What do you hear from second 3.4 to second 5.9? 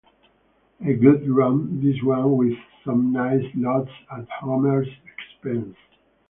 laughs at Homer's expense.